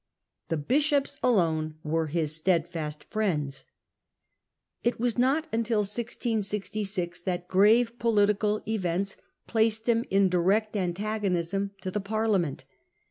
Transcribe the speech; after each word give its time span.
The 0.49 0.57
Bishops 0.57 1.19
alone 1.21 1.75
were 1.83 2.07
his 2.07 2.35
steadfast 2.35 3.03
friends. 3.11 3.67
It 4.83 4.99
was 4.99 5.15
not 5.15 5.47
until 5.53 5.81
1666 5.81 7.21
that 7.21 7.47
grave 7.47 7.99
political 7.99 8.63
events 8.67 9.15
placed 9.45 9.87
him 9.87 10.03
in 10.09 10.27
direct 10.27 10.75
antagonism 10.75 11.69
to 11.81 11.91
the 11.91 12.01
Parliament. 12.01 12.65